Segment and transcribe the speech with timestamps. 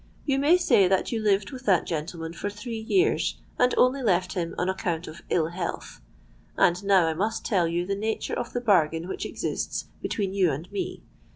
[0.25, 4.33] You may say that you lived with that gentleman for three years, and only left
[4.33, 6.01] him on account of ill health.
[6.57, 10.49] And now I must tell you the nature of the bargain which exists between you
[10.51, 11.03] and me.